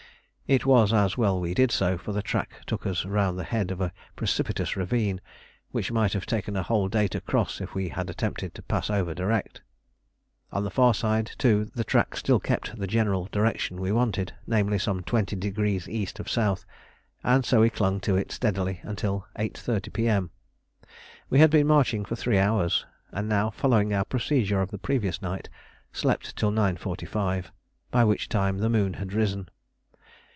[0.53, 3.71] It was as well we did so, for the track took us round the head
[3.71, 5.21] of a precipitous ravine
[5.69, 8.89] which might have taken a whole day to cross if we had attempted to pass
[8.89, 9.61] over direct.
[10.51, 14.77] On the far side, too, the track still kept the general direction we wanted, namely,
[14.77, 16.65] some twenty degrees east of south,
[17.23, 20.31] and so we clung to it steadily until 8.30 P.M.
[21.29, 25.21] We had been marching for three hours, and now following our procedure of the previous
[25.21, 25.47] night,
[25.93, 27.45] slept till 9.45,
[27.89, 29.47] by which time the moon had risen.